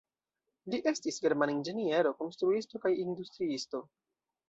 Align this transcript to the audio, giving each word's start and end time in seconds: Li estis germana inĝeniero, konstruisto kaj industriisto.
Li 0.75 0.79
estis 0.91 1.19
germana 1.27 1.55
inĝeniero, 1.57 2.17
konstruisto 2.25 2.85
kaj 2.87 2.97
industriisto. 3.07 3.89